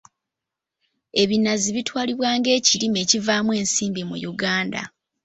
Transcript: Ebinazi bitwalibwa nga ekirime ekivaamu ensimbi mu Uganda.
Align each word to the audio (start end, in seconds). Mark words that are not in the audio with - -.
Ebinazi 1.21 1.69
bitwalibwa 1.75 2.29
nga 2.37 2.49
ekirime 2.57 2.97
ekivaamu 3.05 3.51
ensimbi 3.61 4.01
mu 4.09 4.15
Uganda. 4.31 4.81